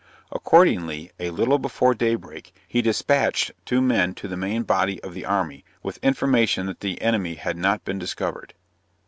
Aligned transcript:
Accordingly, 0.31 1.11
a 1.19 1.29
little 1.29 1.59
before 1.59 1.93
daybreak, 1.93 2.55
he 2.67 2.81
despatched 2.81 3.51
two 3.65 3.81
men 3.83 4.15
to 4.15 4.27
the 4.27 4.35
main 4.35 4.63
body 4.63 4.99
of 5.03 5.13
the 5.13 5.25
army, 5.25 5.63
with 5.83 5.99
information 6.03 6.65
that 6.65 6.79
the 6.79 6.99
enemy 7.03 7.35
had 7.35 7.55
not 7.55 7.85
been 7.85 7.99
discovered. 7.99 8.55